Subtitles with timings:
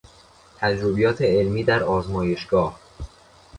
[0.59, 2.79] تجربیات علمی در آزمایشگاه